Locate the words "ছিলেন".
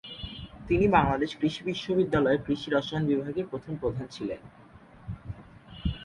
4.07-4.41